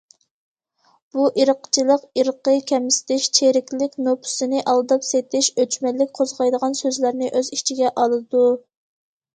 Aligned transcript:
بۇ 1.17 1.25
ئىرقچىلىق، 1.41 2.07
ئىرقىي 2.21 2.63
كەمسىتىش، 2.71 3.29
چېرىكلىك، 3.39 4.01
نوپۇسنى 4.09 4.65
ئالداپ 4.73 5.07
سېتىش، 5.13 5.53
ئۆچمەنلىك 5.61 6.15
قوزغايدىغان 6.21 6.79
سۆزلەرنى 6.85 7.33
ئۆز 7.37 7.55
ئىچىگە 7.61 7.95
ئالىدۇ. 7.97 8.45